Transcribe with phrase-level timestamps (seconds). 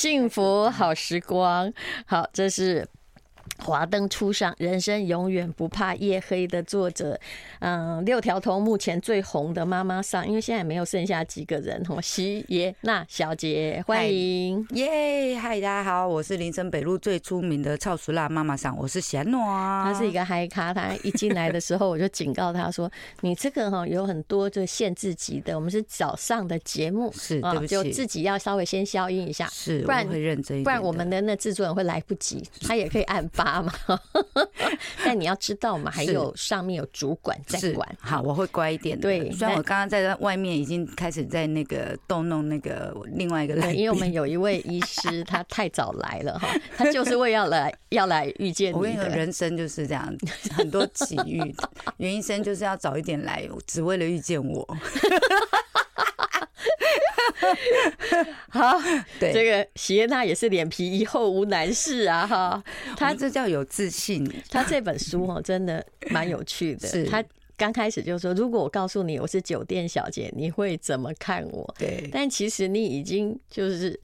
[0.00, 1.70] 幸福好时光。
[2.06, 2.88] 好，这是。
[3.60, 7.18] 华灯初上，人生永远不怕夜黑的作者，
[7.60, 12.00] 嗯，六条通目前最红的妈妈上，因为现在没有剩下几个人哦。
[12.00, 15.36] 席耶娜小姐，欢迎耶！
[15.38, 19.84] 嗨大家好，我是林森北路最出名的超熟辣妈妈上，我是席耶娜。
[19.84, 22.90] 他是一个嗨咖，她一进来的时候我就警告她说
[23.20, 33.72] ：“你这个哈有很多就限制级的，我们是早上的节目，是对不起，就自己要稍微先消音一下，是不然会认真，不然我们的那制作人会来不及，他也可以按 八。”嘛，
[35.04, 37.88] 但你要知道嘛，还有上面有主管在管。
[37.98, 38.98] 好，我会乖一点。
[39.00, 48.76] 对，虽然我刚刚在外面已经开始在那个逗弄那个另外一个人，因为我们有一位医师，他太早来了哈， 他就是为要来要来遇见你。
[48.76, 50.14] 我跟你说，人生就是这样，
[50.52, 51.40] 很多奇遇。
[51.96, 54.76] 袁医生就是要早一点来，只为了遇见我。
[58.50, 58.78] 好，
[59.18, 62.62] 对这个席耶娜也是脸皮一厚无难事啊，哈，
[62.96, 64.24] 他这叫有自信。
[64.50, 66.86] 他这本书哦，真的蛮有趣的。
[66.88, 67.24] 是他
[67.56, 71.74] 刚开始就说，如果我告诉你我是酒店小姐，你会怎么看我？
[71.78, 73.98] 对，但其实你已经就是，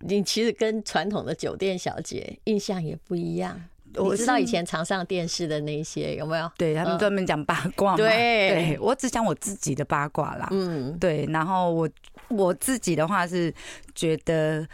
[0.00, 3.60] 你其实跟传统的酒店小姐印象也不一样。
[3.96, 6.50] 我知道以前常上电视的那些有没有？
[6.56, 7.96] 对，他们专门讲八卦嘛。
[7.96, 8.08] 对，
[8.74, 10.48] 对我只讲我自己的八卦啦。
[10.50, 11.26] 嗯，对。
[11.30, 11.88] 然后我
[12.28, 13.52] 我自己的话是
[13.94, 14.66] 觉得，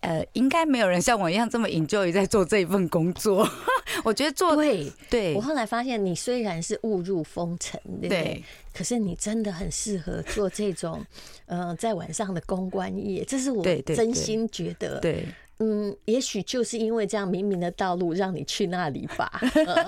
[0.00, 3.48] 呃，应该没有人像我一样这么 enjoy 在做这一份工作。
[4.04, 5.34] 我觉得做对对。
[5.34, 8.08] 我后来发现，你虽然是误入风尘，对不对？
[8.08, 11.04] 对，可是你真的很适合做这种，
[11.46, 13.24] 呃，在晚上的公关业。
[13.24, 15.00] 这是我真心觉得。
[15.00, 15.12] 对。
[15.12, 15.26] 对对
[15.58, 19.30] 嗯，也许就是因为这样明明的道路让你去那里吧。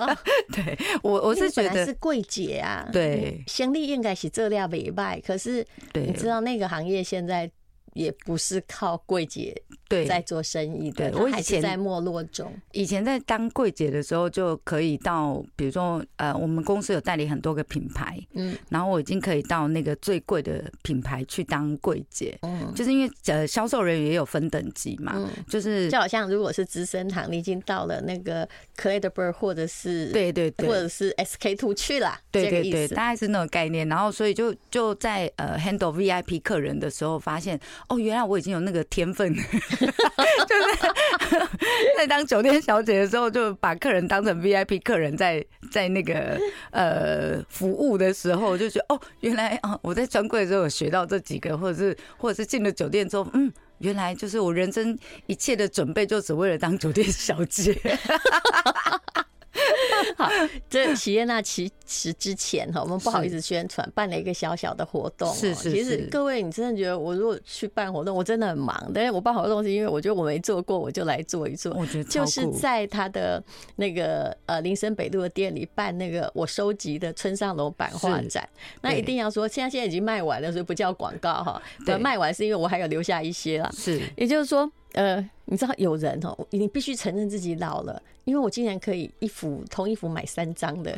[0.52, 2.88] 对我，我是觉得是柜姐啊。
[2.92, 7.50] 对，行李应该是这料没卖，可是你知道那个行业现在。
[7.94, 9.52] 也不是靠柜姐
[9.88, 12.52] 对在做生意的，我以前在没落中。
[12.72, 28.46] 以前在当柜姐的时候，就可以到，比如说呃，我们公司有代理很多个品牌，嗯，然后我已经可以到那个最贵的品牌去当柜姐，嗯，就是因为呃销售人员也有分等级嘛，嗯，就是就好像如果是资生堂，你已经到了那个
[28.76, 33.88] Cladberg 或者是对对对，或者是 SK two 去了，对对对，大概是那种概念。
[33.88, 37.58] 然后所以就就在呃 handle VIP 客人的时候发现。
[37.88, 39.34] 哦，原来我已经有那个天分，
[40.48, 41.48] 就是
[41.96, 46.38] 在当酒店小姐的时候，就把客人当成 VIP 客人在，在那个
[46.70, 57.78] 呃服务的时候，就觉得哦，原来啊，我在专柜的时候有学到这几个，或者是或者是进了酒店之后，嗯，原来就是我人生一切的准备，就只为了当酒店小姐。
[60.16, 60.28] 好，
[60.68, 65.32] 这席耶娜其实之前哈，我们不好意思宣传，办了一个小小的活动。
[65.34, 68.90] 是是，其实各位，你真的觉得我如果去办活动，我真的很忙。
[68.94, 71.72] 但是我办活动是因为我觉得我没做过，我就来做一做。
[71.74, 73.42] 我觉得就是在他的
[73.76, 78.48] 那个呃林森北路的店里办那个我收集的村上隆版画展。
[78.80, 81.60] 那一定要说，现在现在已经卖完了，所以不叫广告哈。
[81.84, 83.70] 对，卖完是因为我还有留下一些了。
[83.76, 84.70] 是，也就是说。
[84.98, 90.90] 呃，你知道有人哦，你必须承认自己老了，因为我竟然可以一幅同一幅买三张的，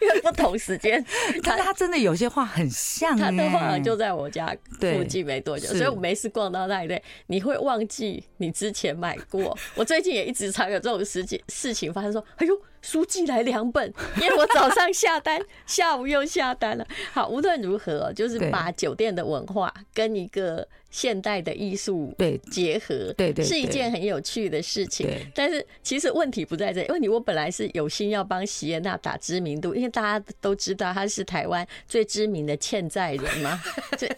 [0.00, 1.04] 因为不同时间，
[1.44, 9.56] 他他真的有些画很像，他的画就在我家附近没多久，所以我没事逛到那里，你会忘记你之前买过。
[9.76, 12.60] 我最近也一直常有这种事情事情发生，说，哎呦。
[12.86, 13.92] 书寄来两本，
[14.22, 16.86] 因为我早上下单， 下午又下单了。
[17.12, 25.08] 好，无论如何，就是把酒店的文化跟一个现代的艺术对结合，对对，是一件很有趣的事情。
[25.34, 33.60] 但是其实问题不在这里，问题我本来是有心要帮席耶娜打知名度，因为大家都知道他是台湾最知名的欠债人嘛。
[33.98, 34.08] 这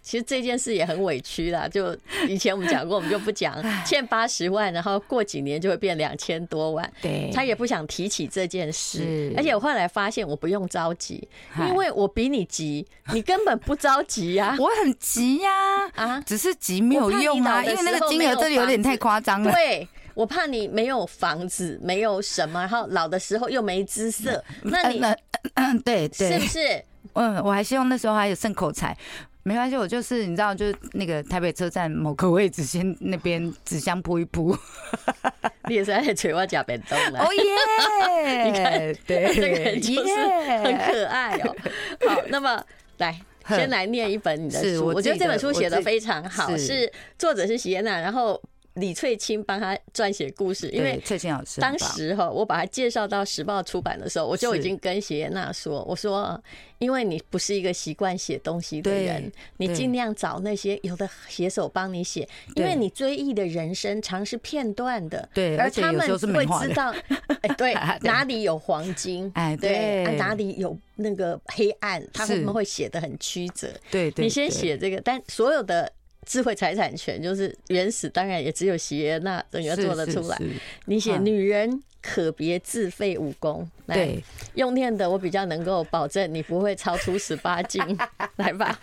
[0.00, 1.68] 其实这件事也很委屈啦。
[1.68, 1.96] 就
[2.26, 6.90] 以前我们讲过，我们就不讲，欠八十万，然后过几年就会变两千多万。
[7.02, 11.26] 对，他也不想提起这件事，而且我后来发现我不用着急，
[11.58, 14.54] 因为我比你急，你根本不着急呀。
[14.60, 19.50] 我很急呀，啊，只是急没有用啊，因为那个金额这里有点太夸张了。
[19.50, 25.02] 对，我怕你没有房子，没有什么，然后老的时候又没姿色，那你，
[25.54, 26.84] 嗯，对对，是不是？
[27.14, 28.96] 嗯，我还希望那时候还有剩口才。
[29.44, 34.56] 没关系，我就是你知道，就是那个台北车站某个位置，先那边纸箱铺一铺。
[35.68, 37.20] 你也是在捶我脚边动了。
[37.20, 37.42] 哦耶！
[38.44, 40.14] 你看，对，这个人就是
[40.62, 41.56] 很可爱哦。
[42.06, 42.62] 好，那么
[42.98, 43.18] 来，
[43.48, 44.86] 先来念一本你的书。
[44.86, 48.40] 我觉得这本书写的非常好，是作者是席耶娜，然后
[48.74, 56.42] 李翠清帮他撰写故事，因为翠清老师当时哈，我把他介绍到时报出版的时候，我就已经跟谢耶娜说，我说，
[56.78, 66.92] 因为你不是一个习惯写东西的人，你尽量找那些有的写手帮你写，因为你追忆的人生常是片段的，对，而他们会知道，
[67.42, 75.92] 哎， 对，哪里有黄金，哎，对，哪里有那个黑暗，他们会写的很曲折，对，你先写这个，但所有的。
[76.24, 80.38] 智慧财产权 就是原始，当然也只有席耶娜整个做得出来。
[80.86, 84.22] 你写女人可别自废武功，对，
[84.54, 87.82] 用念的我比较能够保证你不会超出十八禁。
[88.36, 88.78] 来吧，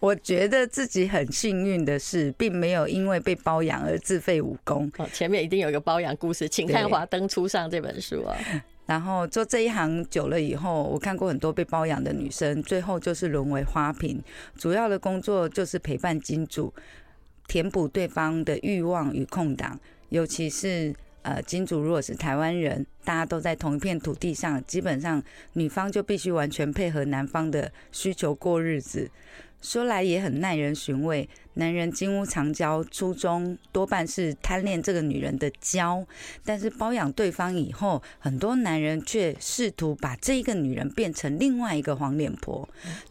[0.00, 4.90] 我觉得自己很幸运的是，并没有因为被包养而自废武功。
[4.96, 8.38] 哦，前面一定有一个包养故事，请看《华灯初上》这本书啊。
[8.88, 14.18] 然后做这一行久了以后，我看过很多被包养的女生，最后就是沦为花瓶。
[14.56, 16.72] 主要的工作就是陪伴金主，
[17.46, 19.78] 填补对方的欲望与空档。
[20.08, 25.22] 尤其是呃，金主如果是台湾人，大家都在同一片土地上，基本上
[25.52, 29.10] 女方就必须完全配合男方的需求过日子。
[29.60, 36.06] 说来也很耐人寻味，男人金屋藏娇，初衷多半是贪恋这个女人的娇，
[36.44, 42.68] 但是包养对方以后，很多男人却试图把这一个女人变成另外一个黄脸婆，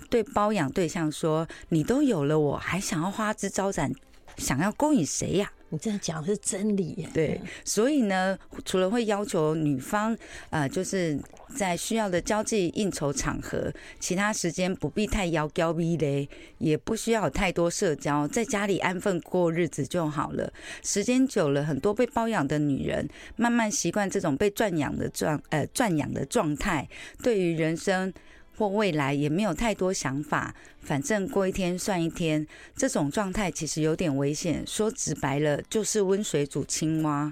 [0.09, 3.91] 对包养对象说：“你都有了，我还想要花枝招展，
[4.37, 7.09] 想要勾引谁呀？”你这样讲的是真理耶。
[7.13, 10.17] 对，所以呢，除了会要求女方，
[10.49, 11.19] 呃，就是
[11.55, 20.51] 在需要的交际应酬场合，其他时间不必太妖娇逼嘞，也不需要有太多社交，在家里安分过日子就好了。
[20.83, 26.87] 时间久了，很多被包养的女人慢慢习惯这种被赚养的状，呃，赚养的状态，
[27.21, 28.13] 对于人生。
[28.57, 32.45] 或未来也没有太多想法，反正过一天算一天。
[32.75, 37.31] 这种状态其实有点危险，说直白了就是温水煮青蛙。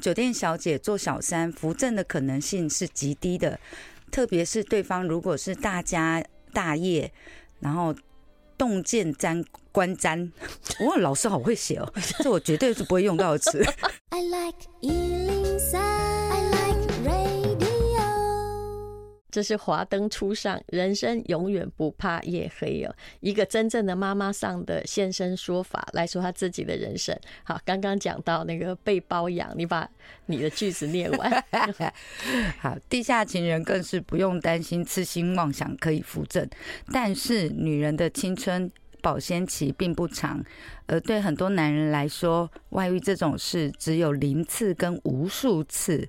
[0.00, 3.60] 酒店小姐做小三扶正的可能性是极低的，
[4.10, 7.12] 特别是对方如果是大家大业，
[7.60, 7.94] 然后
[8.58, 10.28] 洞见沾观瞻。
[10.80, 13.64] 哇，老师好会写哦，这我绝对是不会用到的词。
[14.10, 14.58] I like
[19.34, 22.94] 这是华灯初上，人生永远不怕夜黑哦。
[23.18, 27.18] 一个真正的妈妈上的现身说法来说他自己的人生。
[27.42, 29.90] 好，刚刚讲到那个被包养，你把
[30.26, 31.44] 你的句子念完。
[32.60, 36.48] 好，地下情人更是不用担心痴心妄想可以扶正，
[36.92, 38.70] 但是女人的青春。
[39.04, 40.42] 保鲜期并不长，
[40.86, 46.08] 而对很多男人来说，外遇这种事只有零次跟无数次。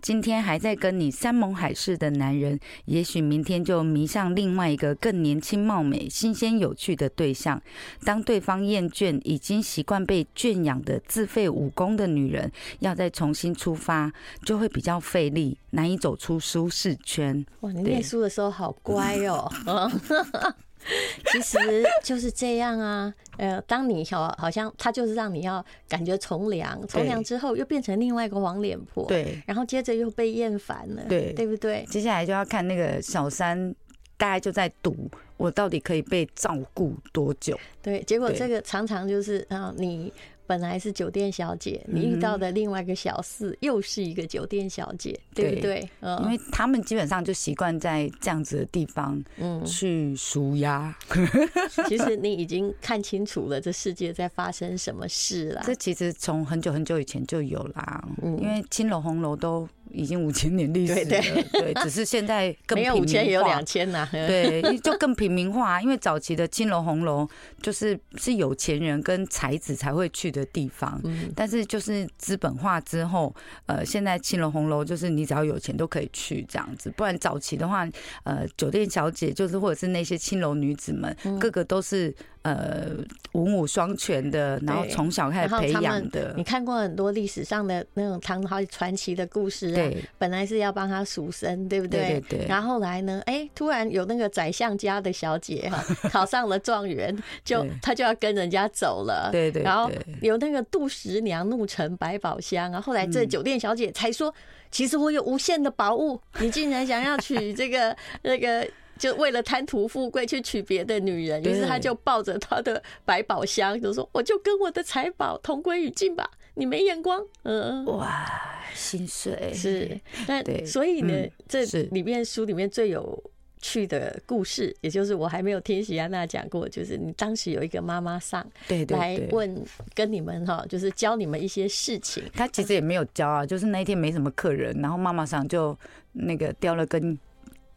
[0.00, 7.60] 今天还在跟你山盟海誓的男人，也许明天就迷上另外一个更年轻貌美、新鲜有趣的对象。
[8.04, 14.12] 当对方厌倦已经习惯被圈养的自废武功的女人，要再重新出发，
[14.44, 17.44] 就会比较费力，难以走出舒适圈。
[17.62, 19.50] 哇，你念书的时候好乖哦。
[21.32, 31.84] 其实就是这样啊，呃，当你好好像他就是让你要感觉从良，从良之后又变成另外一个黄脸婆，对，然后接着又被厌烦了，对，对不对？
[31.90, 33.74] 接下来就要看那个小三，
[34.16, 34.94] 大概就在赌
[35.36, 37.58] 我到底可以被照顾多久。
[37.82, 40.12] 对，结果这个常常就是啊，你。
[40.46, 45.88] 本来是酒店小姐，你遇到的另外一个小四又是一个酒店小姐，对不对？
[46.00, 50.96] 嗯，因为他们基本上就习惯在这样子的地方，嗯，去舒压。
[51.88, 55.62] 其实你已经看清楚了这世界在发生什么事了。
[55.64, 59.68] 这其实从很久很久以前就有啦，因为青楼红楼都。
[59.90, 62.94] 已经五千年历史了，对，对，只是现在更平民化。
[62.94, 64.08] 没有五千，有两千呐。
[64.10, 65.80] 对，就更平民化。
[65.80, 67.28] 因为早期的青楼红楼
[67.62, 71.00] 就是是有钱人跟才子才会去的地方，
[71.34, 73.34] 但是就是资本化之后，
[73.66, 76.92] 呃，现在青楼红楼就是你只要有钱都可以去这样子。
[76.96, 77.88] 不然早期的话，
[78.24, 82.14] 呃，酒店小姐就是或者是那些青楼女子们，个个都是。
[82.46, 82.86] 呃，
[83.32, 86.32] 文武双全的，然后从小开始培养的。
[86.36, 92.00] 你看过很多历史上的那种唐朝传奇的故事啊，对，本来是要帮他赎身，对不对？
[92.00, 92.46] 对对对。
[92.46, 97.12] 然后后来呢，哎，突然有那个宰相家的小姐哈， 考上了状元，
[97.44, 99.30] 就他就要跟人家走了。
[99.32, 99.64] 对对。
[99.64, 104.32] 然后有那个杜十娘怒沉百宝箱啊，后来这酒店小姐才说，
[104.70, 108.64] 其实我有无限的宝物，你竟然想要娶这个 那个。
[108.98, 118.26] 就为了贪图富贵去娶别的女人，于是他就抱着他的百宝箱，就说：“我就跟我的财宝同归于尽吧。”你没眼光，嗯，哇，
[118.74, 120.00] 心碎是。
[120.26, 121.12] 那所以呢，
[121.46, 123.22] 这里面书里面最有
[123.60, 129.62] 趣的故事，也就是我还没有听喜安娜讲过，就是你当时有一个妈妈上，对对，来问
[129.94, 132.24] 跟你们哈，就是教你们一些事情。
[132.32, 135.76] 他其实也没有教啊，就是那一天没什么客人，然后妈妈上就
[136.12, 137.18] 那个叼了根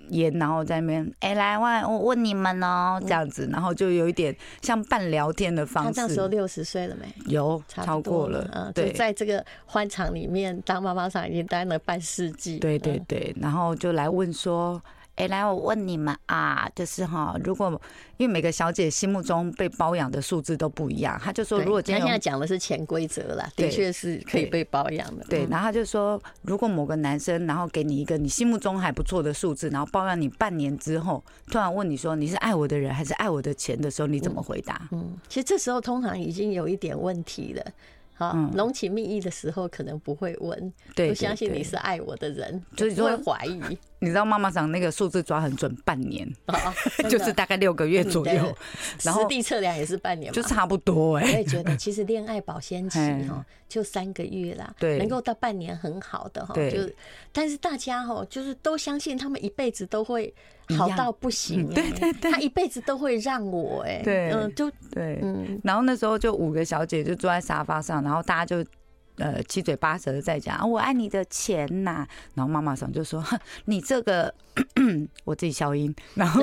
[0.10, 5.94] 烟，然后在那边哎、欸、来问我问你们哦这样子，然后就有一点像半聊天的方式。
[5.94, 7.08] 他那时候六十岁了没？
[7.26, 12.60] 有超过了，嗯，对，在这个欢场里面当妈妈桑已经待了半世纪。
[12.60, 14.82] 对对对，然后就来问说。
[15.20, 17.70] 哎，来，我问你们啊，就是哈，如果
[18.16, 25.26] 因为每个小姐心目中被包养的数字都不一样，他就说，如果今天他现在讲的是潜规则啦，的确是可以被包养的。
[25.26, 34.88] 对，然后他就说，如果某个男生然后给你一个你心目中还不错的数字，然后包养你半年之后，突然问你说你是爱我的人还是爱我的钱的时候，你怎么回答？
[34.94, 37.66] 嗯，其实这时候通常已经有一点问题了。
[38.14, 43.78] 好，浓情蜜意的时候可能不会问，对，我相信你是爱我的人，就是会怀疑。
[44.00, 46.28] 你知道妈妈长那个数字抓很准，半年，
[47.10, 48.56] 就是大概六个月左右，
[49.04, 51.24] 然后实地测量也是半年，就差不多哎。
[51.24, 56.90] 我也觉得，其实恋爱保鲜期哈，就三个月啦，对，能够到半年很好的哈，就，
[57.32, 60.34] 但是大家哈，就是都相信他们一辈子都会。
[60.78, 68.64] 好到不行，对对对，他一辈子都会让我哎，对，嗯，就对，嗯，然后那时候就五个小姐就坐在沙发上，然后大家就
[69.20, 73.24] 呃七嘴八舌的在讲啊，我爱你的钱呐，然后妈妈上就说
[73.66, 74.34] 你这个
[75.26, 76.42] 我自己消音，然后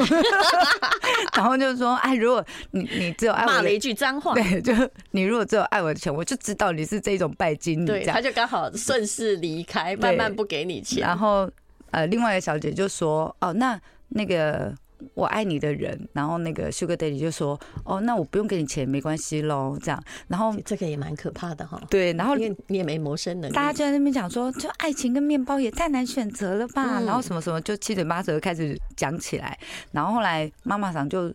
[1.34, 4.72] 然后就说哎，如果你你只有爱我骂了一句脏话，对，就
[5.10, 11.50] 你如果只有爱我的钱，我就知道你是这种拜金女，对，他就刚好顺势离开，慢慢不给你钱，然后
[11.90, 13.80] 呃，另外一个小姐就说哦，那。
[14.10, 14.72] 那个
[15.14, 21.80] 我爱你的人，然后那个 Sugar Daddy 就说：“哦，那我不用给你钱，没关系喽。”这样，然后这个也蛮可怕的哈。
[21.90, 27.00] 对，然后因为你也没谋生能力，大家就在那边讲说，就爱情跟面包也太难选择了吧？
[27.02, 29.58] 然后什么什么，就七嘴八舌开始讲起来。
[29.92, 31.32] 然后后来妈妈桑就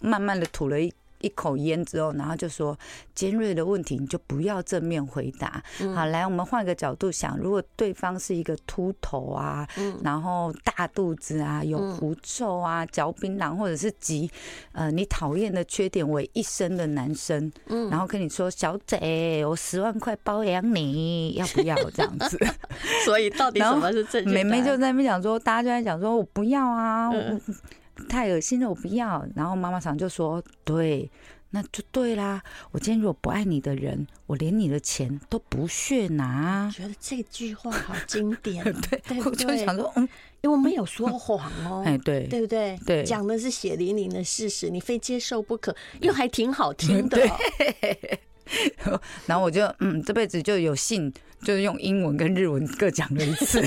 [0.00, 0.92] 慢慢的吐了一。
[1.24, 2.78] 一口烟之后，然后就说
[3.14, 5.62] 尖锐的问题你就不要正面回答。
[5.94, 9.66] 好，来，我们换个角度想，如果对方是一个秃头啊，
[10.02, 14.30] 然后大肚子啊，有狐臭啊，嚼槟榔或者是集
[14.72, 17.50] 呃你讨厌的缺点为一身的男生，
[17.90, 22.38] 然后跟你说小姐，我十万块包养你，要不要这样子？
[23.06, 24.30] 所以到底什么是正确？
[24.30, 27.10] 妹妹就在那边讲说，大家就在讲说我不要啊。
[28.08, 29.24] 太恶心了，我不要。
[29.34, 31.10] 然后妈妈常就说：“对，
[31.50, 32.42] 那就对啦。
[32.72, 40.08] 我今天如果不爱你的人，我连你的钱都不屑拿。”觉得这句话好经典， 对，我就想说，嗯，
[40.40, 42.78] 因为我没有说谎哦， 哎，对，对不对？
[42.84, 47.18] 对，讲的是血淋淋的事实，你非接受不可，又还挺好听的。
[49.26, 53.66] 然后我就，嗯，这辈子就有幸，就是用英文跟日文各讲了一次。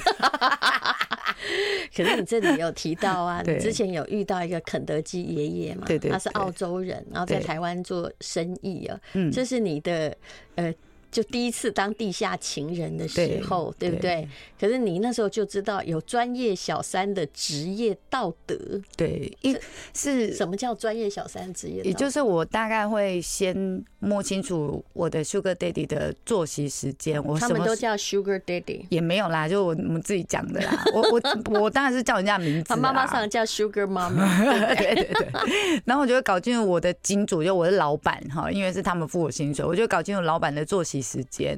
[1.95, 5.85] 可是你这里有提到啊， 你之前有遇到一个肯德基爷爷嘛？
[5.87, 8.99] 对对，他是澳洲人，然后在台湾做生意啊。
[9.13, 10.15] 嗯，这是你的
[10.55, 10.73] 呃。
[11.09, 14.29] 就第一次当地下情人的时候，对，对不对，对？
[14.59, 18.55] 可是你那时候就知道有专业小三的职业道德。
[18.95, 19.55] 对，一
[19.93, 21.81] 是什么叫专业小三职业？
[21.83, 27.23] 也就是我大概会先摸清楚我的 Sugar Daddy 的作息时间。
[27.23, 30.83] 我他们都叫 Sugar Daddy，也没有啦，就我们自己讲的啦。
[30.93, 32.65] 我我我当然是叫人家名字。
[32.67, 35.27] 他妈妈上叫 Sugar Mama，对对对。
[35.85, 40.96] 然后我就会搞清楚我的金主，就我的老板哈，因为是他们付我薪水，我就搞清楚老板的作息。
[41.01, 41.57] 时间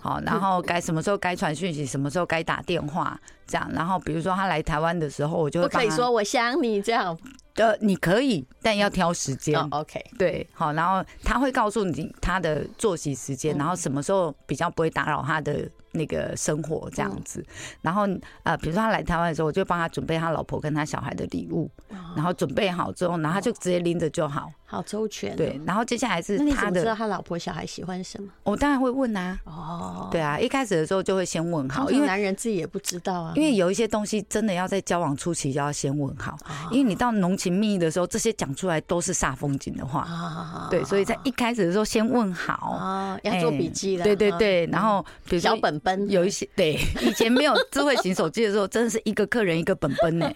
[0.00, 3.70] 好，然后该什么时候该传讯息，什么时候该打电话，这样。
[3.72, 7.16] 然后比如说他来台湾的时候，我就可以说我想你这样。
[7.54, 9.56] 呃，你可以，但要挑时间。
[9.70, 10.72] OK，对，好。
[10.72, 17.44] 然后他会告诉你他的作息时间，然后什么时候比较不会打扰他的那个生活这样子。
[17.80, 18.06] 然后
[18.42, 21.70] 呃，比如说他来台湾的时候，我就帮他准备他老婆跟他小孩的礼物。
[22.14, 24.52] 然后准备好之后，然后他就直接拎着就好。
[24.66, 26.80] 好周全，对，然后接下来是他的。
[26.80, 28.28] 知道他老婆小孩喜欢什么？
[28.42, 29.38] 我当然会问啊。
[29.44, 33.32] 哦，对啊，一开始的时候就会先问好，因为男人自己也不知道啊。
[33.36, 36.36] 因为有一些东西真的要在交往初期就要先问好，
[36.72, 40.68] 因为你到浓情蜜意的时候，这些讲出来都是煞风景的话。
[40.70, 44.02] 对，所以在一开始的时候先问好啊，要做笔记的。
[44.02, 50.28] 对对对，然后比如小本本有一些，对，以前没有 智慧型手机的时候，真的是一个客人一个本本呢。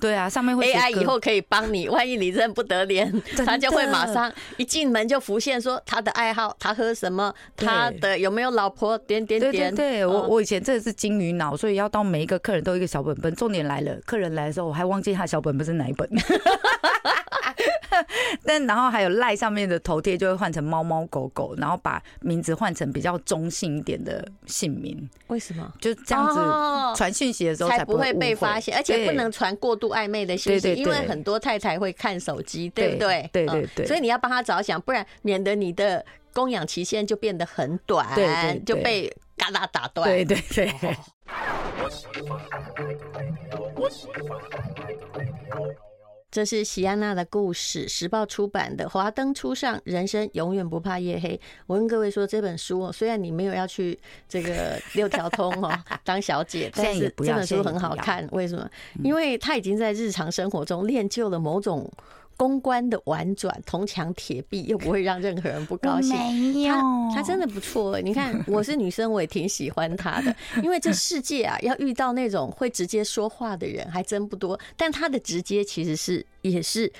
[0.00, 3.12] 对啊，上面会 AI 以后可以帮你，万一你认不得脸，
[3.44, 4.32] 他就会马上。
[4.56, 9.74] 一进门就浮现说他的爱好，他喝什么，他的有没有老婆，点点点。
[9.74, 13.34] 对，我我以前真的是金鱼脑，所以要到每一个客人都一个小本本。
[13.34, 16.08] 重点来了，客人来的时候我还忘记他小本本是哪一本。
[18.44, 25.08] 但然后还有赖上面的头贴就会换成猫猫狗狗，然后把名字换成比较中性一点的姓名。
[25.28, 25.72] 为什么？
[25.80, 26.40] 就这样子
[26.96, 33.28] 传讯息的时候才不会被发现，而且不能传过度暧昧的信息，因为很多太太会看手机，对不对？
[33.32, 33.86] 对对对。
[33.86, 38.06] 所以你要帮他着想，不然免得你的供养期限就变得很短，
[38.64, 40.08] 就被嘎啦打断。
[40.08, 40.72] 对对对。
[46.32, 51.36] 这是席安娜的故事，时报出版的《华灯初上，人生永远不怕夜黑》。
[51.66, 55.70] 我跟各位说，这本书虽然你没有要去这个六条通哦
[56.02, 58.26] 当小姐，但是这本书很好看。
[58.32, 58.66] 为什么？
[59.04, 61.86] 因为他已经在日常生活中练就了某种。
[62.36, 66.16] 公关的婉转，铜墙铁壁又不会让任何人不高兴。
[66.16, 66.74] 没有，
[67.14, 68.00] 他他真的不错。
[68.00, 70.34] 你看，我是女生，我也挺喜欢他的。
[70.62, 74.58] 因为这世界啊，要遇到那种会直接说话的人还真不多。
[74.76, 76.92] 但他的直接其实是也是。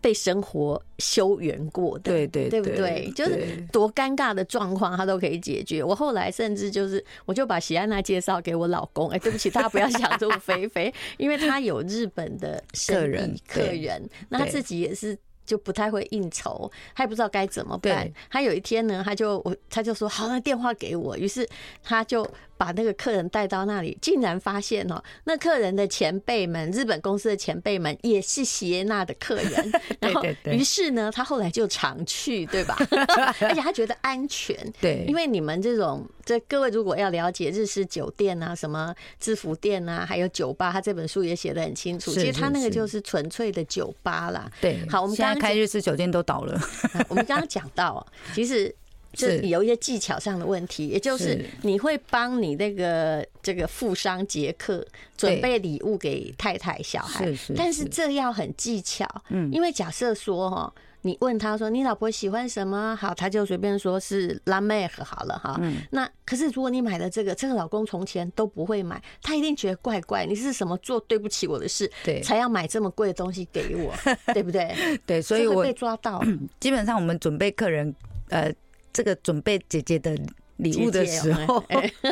[0.00, 3.10] 被生活修圆过的，对对对，对不对？
[3.14, 5.82] 就是多尴尬的状况，他都可以解决。
[5.82, 9.08] 我后来甚至就是，我就把喜安娜介绍给我老公。
[9.10, 15.18] 哎，对不起，大家不要想入非非， 因为他有日本的客人，客人，那他自己也是。
[15.46, 18.08] 就不太会应酬，他也不知道该怎么办。
[18.30, 21.16] 他有一天呢，他就我他就说好，那电话给我。
[21.16, 21.44] 于是
[21.82, 22.24] 他就
[22.60, 29.72] 把那个客人带到那里，竟然发现哦，那客人的前辈们，日本公司的前辈们也是喜耶纳的客人。
[29.98, 32.76] 然后，于是呢，他后来就常去，对吧？
[33.40, 36.06] 而且他觉得安全，对，因为你们这种。
[36.22, 42.12] 这各位如果要了解日式酒店啊，什么制服店啊，还有酒吧，他这本书也写的很清楚。
[42.12, 44.48] 其实他那个就是纯粹的酒吧啦。
[44.60, 46.60] 对，好，我们刚刚开日式酒店都倒了。
[47.08, 48.72] 我们刚刚讲到，其实
[49.12, 54.86] 就有一些技巧上的问题，也就是你会帮你那个这个富商杰克
[55.16, 59.06] 准备礼物给太太小孩，但是这要很技巧。
[59.28, 60.72] 嗯，因为假设说哈。
[61.02, 65.56] 你问他说：“你老婆喜欢什么？”好，他就随便说是拉梅克好了哈。
[65.62, 65.76] 嗯。
[65.92, 70.26] 那可是如果你买了这个，这个老公从前都不会买，他一定觉得怪怪。
[70.26, 71.90] 你是什么做对不起我的事？
[72.04, 73.94] 对，才要买这么贵的东西给我，
[74.34, 74.76] 对不对？
[75.06, 76.22] 对，所以我被抓到。
[76.60, 77.94] 基本上我们准备客人，
[78.28, 78.52] 呃，
[78.92, 80.16] 这个准备姐姐的。
[80.60, 81.64] 礼物的时候，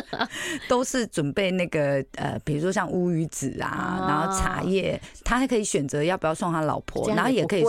[0.70, 7.62] 都是准备那个呃，比如说像乌鱼子啊，然后茶叶，他还可以选择要不要送他老婆，然后也可以，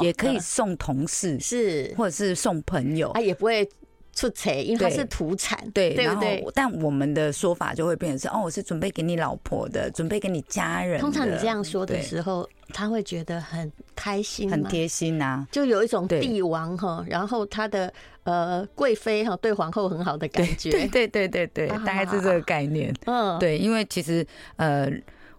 [0.00, 1.92] 也可以送同事，是。
[1.98, 3.68] 或者是送朋友，他也不会
[4.14, 6.44] 出差，因为它是土产，对，对不对？
[6.54, 11.00] 但我们的说法就会变成是哦，我是准备给你老婆的，准备给你家人。
[11.00, 17.92] 通常你这样说的时候，他会觉得很开心，很贴心呐，就有一种帝王哈，然后他的。
[18.24, 22.94] 呃，贵妃哈对皇后很好的感觉，对对对对对，大概是这个概念。
[23.06, 24.88] 嗯，对，因为其实呃，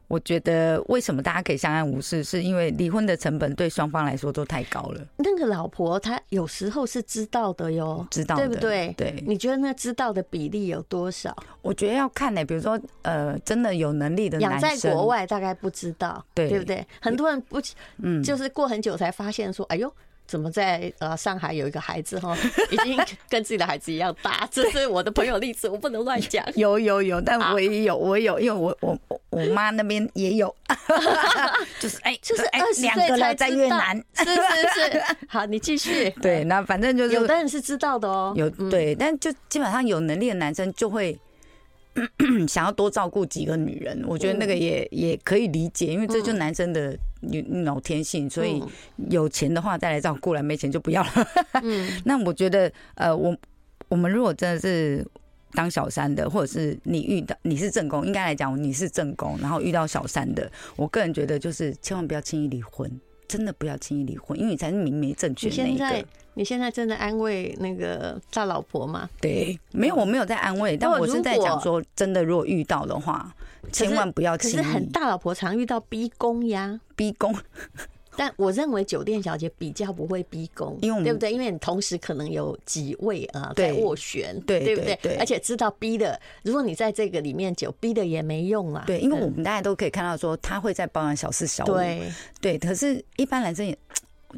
[0.07, 5.01] 我觉得为什么大家可以相安无事，是因为离婚的成本对双方来说都太高了。
[5.17, 8.93] 那个老婆她有时候是知道的哟，知道对不对？
[8.97, 11.35] 对，你觉得那知道的比例有多少？
[11.61, 16.85] 我觉得要看呢、欸，比如说呃，真的有能力的养在国外大概不知道，对对不对？
[17.01, 17.61] 很多人不，
[17.97, 19.91] 嗯，就是过很久才发现说，哎呦。
[20.25, 22.35] 怎么在呃上海有一个孩子哈，
[22.71, 22.97] 已经
[23.29, 24.47] 跟自己的孩子一样大？
[24.51, 26.43] 这是我的朋友例子，我不能乱讲。
[26.55, 28.97] 有有有，但我也有，我有，因为我我
[29.29, 30.53] 我妈那边也有，
[31.79, 35.03] 就是哎，就是哎，两个了在越南，是是是。
[35.27, 36.09] 好，你继续。
[36.21, 41.19] 对，那反正就是有的人是知道的哦，有对，但就基本上有能力的男生就会。
[42.47, 46.97] 想要多照顾几个女人，我觉得那个也也可以理解，因为这就男生的
[47.63, 48.63] 脑天性，所以
[49.09, 51.11] 有钱的话再来照顾了，没钱就不要了。
[51.61, 53.35] 嗯， 那我觉得，呃，我
[53.89, 55.05] 我们如果真的是
[55.53, 62.89] 当小三的，或者是你遇到你是正宫，应该来讲你是正宫，然后遇到小三的，我个人觉得就是千万不要轻易离婚。
[63.27, 65.85] 真的不要轻易离婚，因为你才是明媒正娶的那一个。
[65.85, 66.05] 你现在，
[66.35, 69.09] 你现在正在安慰那个大老婆吗？
[69.21, 73.33] 对，没有，我没有在安慰，但我是在讲说，真的，如果遇到的话，
[73.71, 74.55] 千万不要轻易。
[74.55, 77.35] 可是很大老婆常遇到逼宫呀，逼宫。
[78.17, 81.31] 但我认为酒店小姐比较不会逼宫，因为对不对？
[81.31, 85.15] 因为你同时可能有几位啊在斡旋，对对不对？
[85.15, 88.83] 而且知道逼的，如果你在这个里面久逼的也没用啊。
[88.85, 92.57] 对，因为我们大家都可以看到说他会在包养小四小五，对对。
[92.57, 93.77] 可是，一般男生也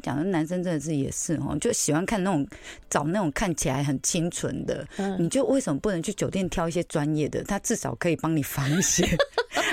[0.02, 2.46] 讲的男生真的是也是哦，就喜欢看那种
[2.88, 4.86] 找那种看起来很清纯的。
[5.18, 7.42] 你就为什么不能去酒店挑一些专业的？
[7.44, 9.04] 他至少可以帮你防一些。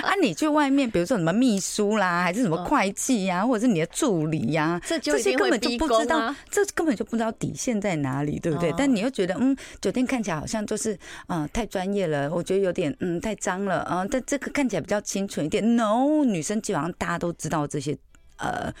[0.02, 8.72] 啊，你去外面，比如说什么秘书啦，还是什么会计呀，或者是你的助理呀，这些根本就不知道，这根本就不知道底线在哪里，对不对？
[8.76, 15.76] 但你又觉得，嗯，酒店看起来好像就是，嗯，太专业了，我觉得有点，嗯，太脏了，嗯，但这个看起来比较清纯一点。
[15.76, 17.96] No，女生基本上大家都知道这些
[18.36, 18.72] 呃，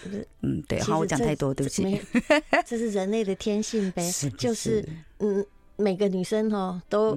[0.42, 2.00] 嗯，对，好，我讲太多，对不起。
[2.66, 4.84] 这是人类的天性呗，就是
[5.18, 5.44] 嗯，
[5.76, 7.16] 每个女生哦都，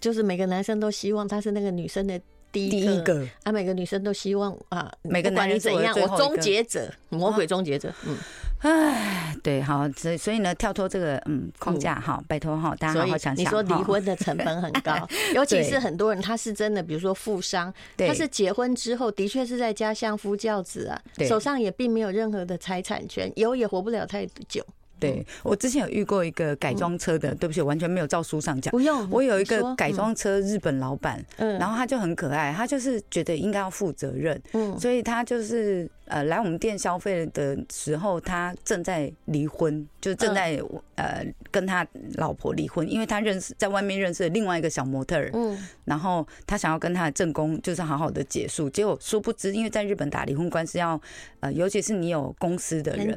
[0.00, 8.16] 就是每个男生都希望他是那个女生的第一个，啊，每个女生都希望啊，每个男人怎样，我终结者，魔鬼终结者，嗯。
[8.60, 13.36] 唉，对，好，所以所以呢，跳脱这个嗯框架哈，拜托哈，大家好好想想。
[13.36, 14.96] 你说离婚的成本很高，
[15.32, 24.66] 尤其是很多人他是真的，比如说富商，他是结婚之后的确是在家相夫教子啊，手上也并没有任何的财产权，以后也活不了太久。
[24.98, 28.70] 对，我之前有遇过一个改装车的，对不起，完全没有照书上讲。
[28.70, 35.88] 不用，我有一个改装车日本老板，嗯，然后他就很可爱，他就是觉得应该要负责任，嗯，所以他就是。
[36.08, 40.60] 呃，来我们店消费的时候，他正在离婚，就正在
[40.96, 51.00] 呃跟他老婆离婚，因为他认识在外面认识了另外一个小模特儿，嗯，然后他想要跟他的正宫就是好好的结束，结果殊不知，因为在日本打离婚官司要
[51.40, 53.14] 呃，尤其是你有公司的人，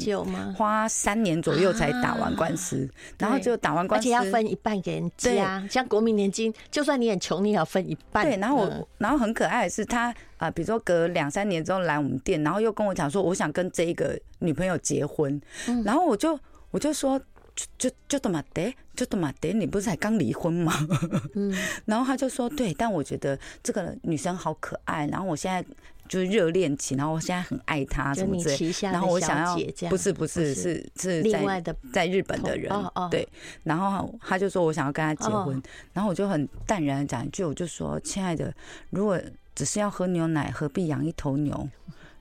[0.53, 8.25] 花三年左右才打完官司，然后就打完官司，而且要分一半给人家，像国民年金，就算你很穷，你也要分一半。
[8.25, 10.13] 对，然后我，然后很可爱的是他。
[10.41, 15.39] 啊，比如说隔两三年之后来我们店，然后又跟我讲说，我想跟这一个女朋友结婚，
[15.85, 16.37] 然后我就
[16.71, 17.19] 我就说，
[17.55, 18.63] 就就就多玛德，
[18.95, 20.73] 就多玛德，你不是才刚离婚吗？
[21.35, 25.63] 嗯，然后他就说，对，但我觉得这个女生好可爱，然后我现在
[26.09, 29.55] 就是热恋期，然后我现在很爱她什么之类，然后我想要，
[29.91, 32.73] 不是不是是是在在日本的人，
[33.11, 33.27] 对，
[33.63, 35.61] 然后他就说我想要跟他结婚，
[35.93, 38.51] 然后我就很淡然的讲一句，我就说，亲爱的，
[38.89, 39.21] 如果。
[39.53, 41.69] 只是要喝牛奶，何必养一头牛？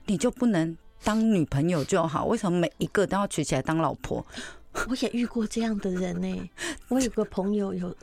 [0.05, 2.25] 你就不能当女朋友就好？
[2.25, 4.25] 为什么每一个都要娶起来当老婆？
[4.89, 6.49] 我也遇过这样的人呢、欸。
[6.89, 7.95] 我有个朋友有，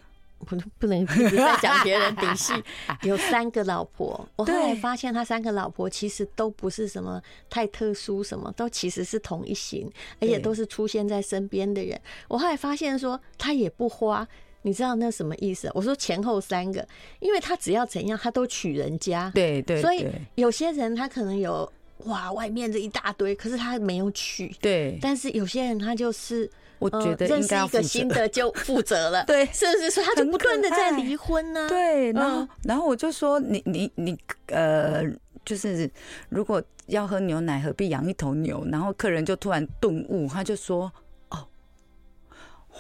[0.47, 2.53] 不不能一直在讲别人底细，
[3.03, 4.29] 有三个老婆。
[4.37, 12.01] 我后来发现他三个老婆其实都不是什么太特殊，什么都其实是同一型，而且都是出现在身边的人。
[12.29, 14.27] 我后来发现说他也不花。
[14.63, 15.71] 你知道那什么意思？
[15.73, 16.87] 我说前后三个，
[17.21, 19.31] 因为他只要怎样，他都娶人家。
[19.35, 21.71] 对对，所以有些人他可能有
[22.05, 24.49] 哇，外面这一大堆，可是他没有娶。
[24.61, 29.25] 对，但是有些人他就是，我觉得认识一个新的就负责了。
[29.31, 29.91] 对，是不是？
[29.91, 31.69] 所以他就不断的在离婚呢。
[31.69, 34.19] 对，然后然后我就说，你你你
[34.49, 35.03] 呃，
[35.45, 35.89] 就是
[36.29, 38.67] 如果要喝牛奶，何必养一头牛？
[38.71, 40.93] 然后客人就突然顿悟，他就说。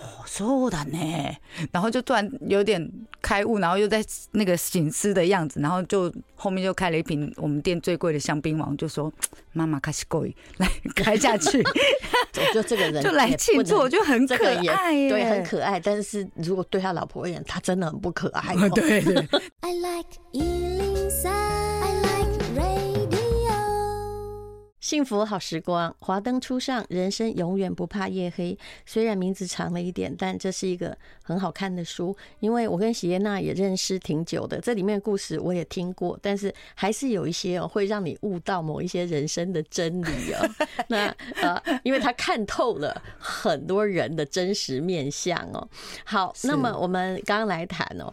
[0.00, 1.36] 哦，说的呢，
[1.72, 9.12] 然后就突然有点开悟，然后又在那个醒思的样子，然后就后面就开了一瓶我们店最贵的香槟王，就说
[9.52, 11.64] 妈妈开始贵，来开下去。
[12.54, 15.80] 就这个人 就来庆祝，我就很可爱，对，很可爱。
[15.80, 18.54] 但是如果对他老婆而言，他真的很不可爱。
[18.70, 19.28] 对对。
[24.88, 28.58] 幸福好时光，华灯初上，人生永远不怕夜黑。
[28.86, 32.16] 虽然名字长了一点，但这是一个很好看的书。
[32.40, 40.48] 因为我跟喜耶娜也认识挺久的，这里面的故事我也听过，但是还是有一些哦，会让你悟到某一些人生的真理哦。
[40.88, 45.68] 那呃，因为他看透了很多人的真实面相哦。
[46.06, 48.10] 好，那么我们刚刚来谈哦。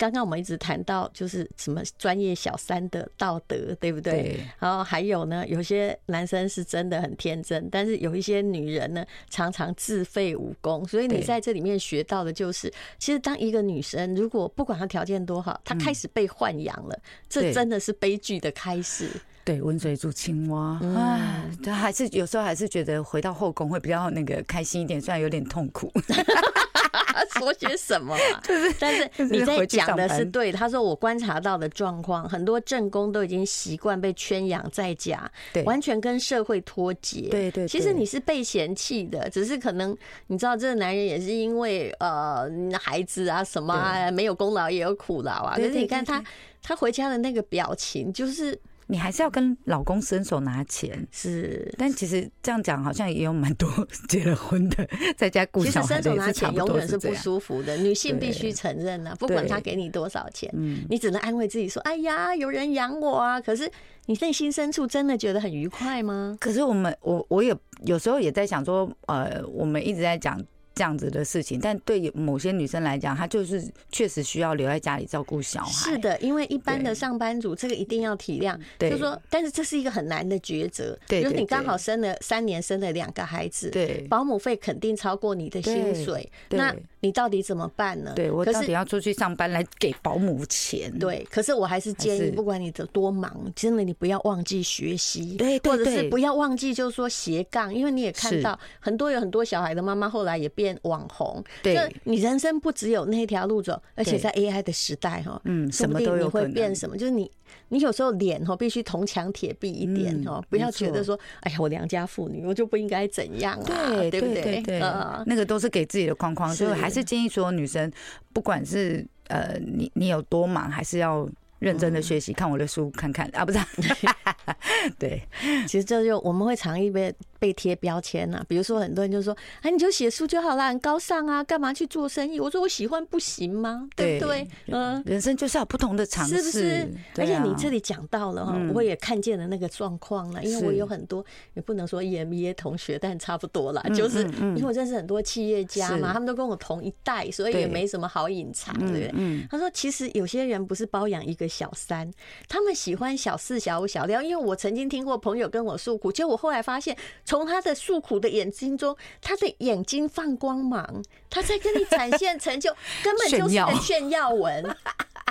[0.00, 4.22] 刚刚我们一直谈到就是什么专业小三的道德，对不对？
[4.22, 4.40] 对。
[4.58, 10.88] 然后还有呢，有些男生是真的很天真，但是有一些女人呢，常常自废武功。
[10.88, 19.10] 所以你在这里面学到的就是，其实当一个女生如果不管她条件多好，她开始被豢养了，这真的是悲剧的开始。
[19.44, 25.92] 对，温水煮青蛙，哎、嗯，就还是有时候还是觉得回到后宫会比较那个开心一点，虽然有点痛苦。
[27.38, 28.40] 说些什么、啊？
[28.42, 30.50] 就是，但是你在讲的是对。
[30.50, 37.28] 他说我观察到的状况，很多正宫都已经习惯被圈养在家，对，完全跟社会脱节。
[37.30, 42.48] 对，对对，其实你是被嫌弃的，只是可能你知道，这个男人也是因为呃
[42.80, 45.54] 孩子啊什么啊，没有功劳也有苦劳啊。
[45.56, 46.22] 可是你看他，
[46.62, 48.58] 他回家的那个表情，就是。
[48.90, 51.72] 你还是要跟老公伸手拿钱，是。
[51.78, 53.68] 但其实这样讲好像也有蛮多
[54.08, 57.76] 结了婚的，在家顾小孩的，其实伸手拿钱永远是不舒服的。
[57.76, 60.52] 女性必须承认啊，不管他给你多少钱，
[60.88, 63.70] 你只能安慰自己说：“哎呀，有人养我啊。”可是
[64.06, 66.36] 你内心深处真的觉得很愉快吗？
[66.40, 70.42] 可是我们，我我也有时候也在想说，呃，我们一直在讲。
[70.80, 73.62] 这样子的事情，但对某些女生来讲，她就是
[73.92, 75.70] 确实需要留在家里照顾小孩。
[75.70, 78.58] 是的，因为一般的上班族，这个一定要体谅。
[78.78, 80.98] 对，就说，但是这是一个很难的抉择。
[81.06, 86.32] 对，比如你刚好生了三年，生了两个孩子，对，保姆费肯定超过你的薪水。
[86.48, 88.14] 那你到底怎么办呢？
[88.16, 90.90] 对，我到底要出去上班来给保姆钱？
[90.98, 101.44] 对，可是我还是建议，不管你的多忙，真的你不要忘记学习，对，或者是不要忘记就是说斜杠，因为你也看到很多有很多小孩的妈妈后来也变网红。
[101.62, 106.30] 对，你人生不只有那条路走，而且在 AI 的时代哈，嗯，什么都有。
[106.30, 106.96] 会变什么？
[106.96, 107.28] 就是你，
[107.68, 114.80] 你有时候脸哦必须铜墙铁壁一点哦，不要觉得说，哎呀，我良家妇女，我就不应该怎样啊，对对对对，
[115.26, 117.90] 那个都是给自己的框框，所以还是建议说，女生
[118.32, 121.28] 不管是呃，你你有多忙，还是要。
[121.60, 123.28] 认真的学习，看我的书，看看。
[123.34, 123.58] 啊，不是？
[124.98, 125.20] 对，
[125.68, 128.44] 其实这就我们会常一边被贴标签呐。
[128.46, 133.88] 比如说，很多人就说：“哎，你就写书就好啦，很高尚啊，干嘛去做生意？”我说：“我喜欢不行吗？
[133.96, 136.88] 对不对？”嗯，人生就是要不同的尝试，是不是？
[137.16, 141.24] 而且你这里讲到了哈，我也看见了那个状况了，因为我有很多
[141.54, 149.10] 也不能说 EMBA 同学，但差不多啦，就是因为我认识很多企业家嘛，他们都跟我同一代，所以也没什么好隐藏，对不对？
[149.14, 152.10] 嗯，他说：“其实有些人不是包养一个。”小三，
[152.48, 156.96] 他们喜欢小四、小五、小六，因为我曾经听过朋友跟我诉苦，结果我后来发现，
[157.30, 164.64] 从他的诉苦的眼睛中，他的眼睛放光芒，他在跟你展现成就，根本 就是个炫耀文。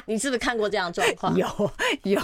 [0.06, 1.36] 你是不是看过这样状况？
[1.36, 1.46] 有
[2.04, 2.20] 有，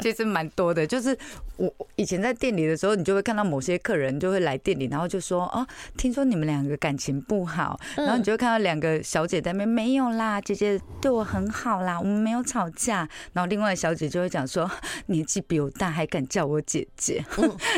[0.00, 0.86] 其实蛮多的。
[0.86, 1.14] 就是
[1.56, 5.66] 我以前在店里的时候，你就会看到某些客人就会来店里，然后就说：“哦，
[5.98, 14.70] 听说你们两个感情不好。”然后你就会看到两个小姐在那边：“没有啦，姐姐对我很好啦，我们没有吵架。”然后另外小姐就会讲说
[15.06, 17.22] ：“年纪比我大，还敢叫我姐姐？”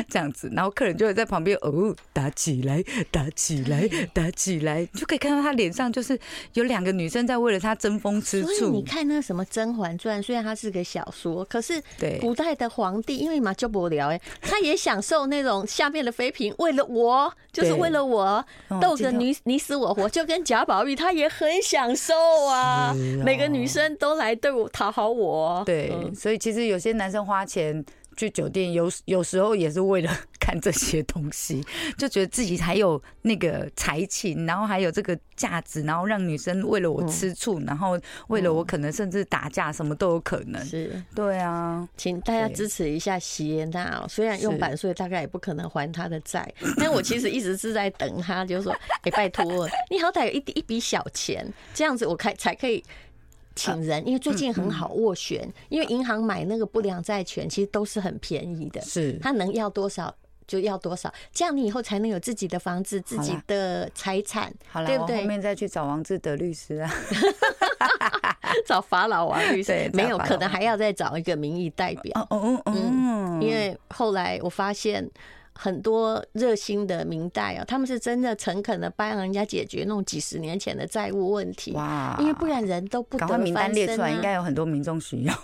[0.09, 6.19] 这样子，然后客人就会在旁边哦，打起来，打起来，打起来，就可以看到他脸上就是
[6.55, 8.53] 有两个女生在为了他争风吃醋。
[8.55, 9.45] 所以你看那什么。
[9.53, 11.83] 《甄嬛传》虽然它是个小说，可是
[12.21, 18.45] 古代的皇帝因为嘛就不聊哎，他也享受那种下面的妃嫔为了我，就是为了我
[18.81, 22.15] 斗个你你死我活，就跟贾宝玉他也很享受
[22.47, 22.95] 啊。
[23.25, 27.85] 每个女生都来对我讨好我，对，所以其实有些男生花钱。
[28.21, 31.65] 去酒店有有时候也是为了 看这些东西，
[31.97, 40.63] 就觉得自己还有那个才情，然后还有这个价值，然后让女生为了我吃醋，然后为了我可能甚至打架，什么都有可能。
[40.65, 44.07] 是，对啊，请大家支持一下谢娜。
[44.09, 52.85] 虽然用版税大概也不可能还他的债，但我其实一直是在等他，就是说，哎，拜托，你好歹有一一笔小钱，这样子我开才可以。
[53.61, 60.15] 请人，因为最近很好斡旋，因为银行买那个不良债权其实都是很便宜的，是他能要多少
[60.47, 65.21] 就要多少，这样你以后才能有自己的房子、自己的财产，好了，对不对？
[65.21, 66.91] 后面再去找王志德律师啊
[68.67, 75.09] 找法老王律师，没有可能还要再找一个民意代表，嗯嗯，因为后来我发现。
[75.63, 81.73] 很多热心的明代啊，他们是真的诚恳的帮人家解决那种几十年前的债务问题。
[81.73, 82.17] 哇！
[82.19, 83.37] 因为不然人都不得翻身。
[83.37, 85.35] 赶快名单列出来，应该有很多民众需要。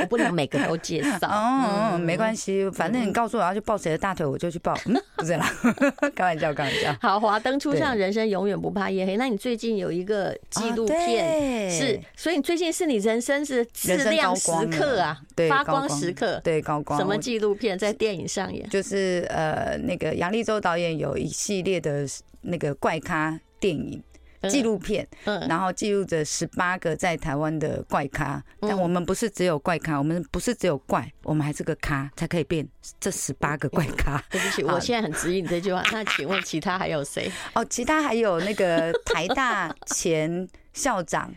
[0.00, 1.26] 我不能每个都介绍。
[1.28, 4.72] 哦，没关系，反正你告诉我要去抱谁的大腿，我就去抱。
[4.86, 5.52] 嗯，不 是啦，
[6.14, 6.94] 开玩笑，开玩笑。
[7.00, 9.16] 好，华灯初上，人生永远不怕夜黑。
[9.16, 16.96] 那你最近有一个纪录片是，所以你最近是你人生是质量时刻啊，对发光时刻，对，高光。
[17.00, 18.68] 什么纪录片在电影上演？
[18.68, 22.06] 就是呃，那个杨力州导演有一系列的
[22.42, 24.00] 那个怪咖电影。
[24.48, 32.64] 纪录片，嗯然后记录着十八个在台湾的怪咖，但我们不是只有怪咖，我们不是只有怪，我们还是个咖，才可以变
[33.00, 34.22] 这十八个怪咖。
[34.30, 35.82] 对不起，我现在很质疑你这句话。
[35.90, 37.28] 那请问其他还有谁？
[37.54, 41.34] 哦，其他还有那个台大前校长。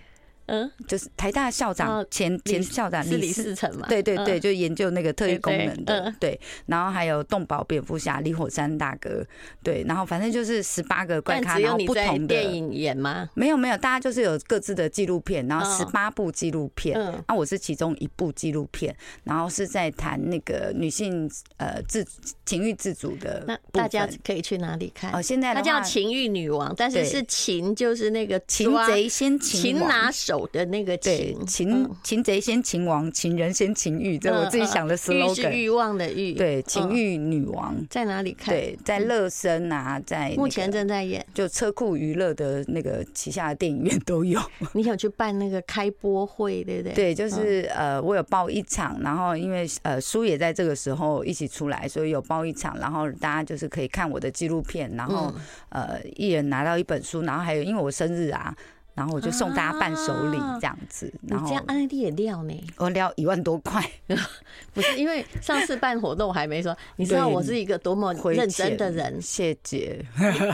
[0.48, 6.38] 嗯，就是台大校长前前校长李世成嘛，对对对，就研究那个特异功能的，对。
[6.66, 9.26] 然后还有动保蝙蝠侠李火山大哥，
[9.64, 9.84] 对。
[9.88, 13.30] 然后反正就是十八个怪咖，然后不同的电影演吗？
[13.34, 17.00] 没有没有，大家就是有各自的纪录片，然后十八部纪录片。
[17.28, 22.06] 那，我是其中一部纪录片，然后是在谈那个女性呃自
[22.46, 23.44] 情欲自主的。
[23.48, 25.14] 那大家可以去哪里看？
[25.14, 30.41] 哦，现在它叫情欲女王，但是是情就是那个擒贼先擒拿手。
[30.48, 35.32] 的那个情，擒擒贼先擒王，情人先擒欲，这我自己想的 slogan。
[35.32, 38.54] 欲是欲望的欲，对，情欲女王在哪里看？
[38.54, 44.40] 对，在乐声啊，在目前正在演，就车库娱乐的那个旗下的电影院都有。
[44.74, 46.94] 你想去办那个开播会，对不对？
[46.94, 55.34] 对，就是呃，我有报一场，然后因为呃书也在这个时候一起出来，所以有报一场，然后大家就是可以看我的纪录片，然后
[55.70, 58.56] 呃一人拿到一本书，然后还有因为我生日啊。
[58.94, 61.12] 然后我就送大家伴手礼这样子。
[61.28, 62.64] 然后你这样安利也料呢？
[62.78, 63.84] 我料一万多块，
[64.74, 69.22] 不是因为上次办活动我还没说，你知道我是一个多么认真的人。
[69.22, 70.06] 谢姐。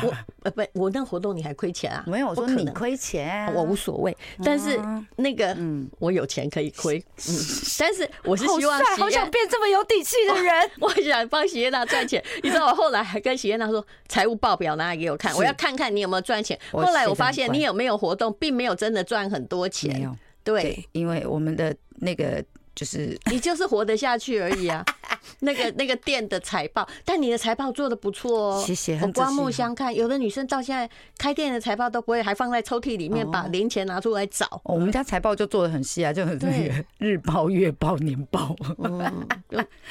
[0.04, 2.04] 我呃不，我那活动你还亏钱啊？
[2.08, 4.15] 没有，我说你亏钱，我无所谓。
[4.43, 4.80] 但是
[5.15, 6.97] 那个，嗯，我有钱可以亏，
[7.28, 7.34] 嗯，
[7.80, 10.69] 但是我是希望，好想变这么有底气的人。
[10.80, 16.58] 我想帮喜宴娜赚钱，你知道我后来还跟喜宴娜说，财务报表拿来给我看，我要看看你有没有赚钱。
[16.71, 20.10] 后来我发现你有没有活动，并没有真的赚很多钱。
[20.44, 24.86] 对，因为我们的那个就是你就是活得下去而已啊。
[25.39, 29.93] 那个 那个店的财报，但你的财报做的不错哦，谢谢，很刮目相看。
[29.93, 34.62] 有的女生到现在开店的财报都不会，还放在抽屉里面，把零钱拿出来找。
[34.63, 39.27] 我们家财报就做的很细啊，就很那个 日报、月报、年报，嗯，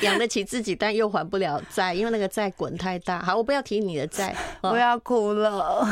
[0.01, 3.21] 养得起自己，但又还不了债，因为那个债滚太大。
[3.23, 5.87] 好，我不要提你的债， 不要哭了。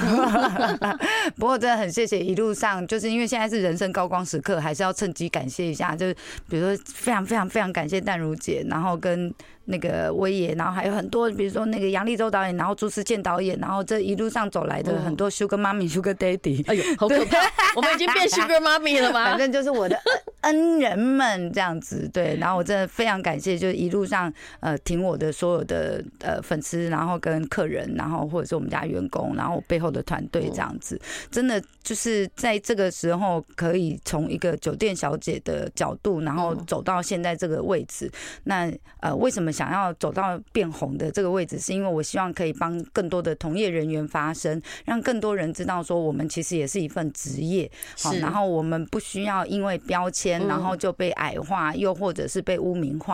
[1.37, 5.95] 不过真的很谢谢一路上，就是因为现在是人生高光时刻，还是要趁机感谢一下。
[5.97, 6.15] 就是
[6.49, 9.24] 比如说，非常非常非常感谢淡如姐，然后跟。
[9.25, 9.35] and
[9.67, 17.39] 那个威爷，然后还有很多，比如说那个杨立洲导演，然后朱思健导演，然后这一路上走来的很多 Sugar Mommy、Sugar Daddy，哎呦，好可怕！
[17.75, 19.25] 我们已经变 Sugar Mommy 了吗？
[19.25, 19.99] 反正就是我的
[20.43, 22.37] 恩人们这样子，对。
[22.37, 31.01] 然后我真的非常感谢，就是一路上呃挺我的所有的呃粉丝，然后跟客人，然后或者是我们家员工，然后我背后的团队这样子，
[31.31, 38.11] 真的就是在这个时候可以从一个酒店小姐的角度，然后走到现在这个位置。
[38.43, 39.54] 那呃，为什么？
[39.55, 47.71] 想要走到变红的这个位置，是因为我希望可以帮更多的同业人员发声，让更多人知道说，我们其实也是一份职业。
[48.03, 53.05] 好，然后我们不需要因为标签，然后就被矮化，又或者是被污名化。